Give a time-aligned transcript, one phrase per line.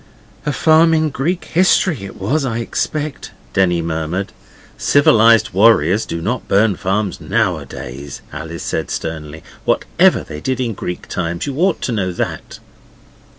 [0.47, 4.31] 'A farm in Greek history it was, I expect,' Denny murmured.
[4.75, 11.07] 'Civilized warriors do not burn farms nowadays,' Alice said sternly, 'whatever they did in Greek
[11.07, 11.45] times.
[11.45, 12.57] You ought to know that.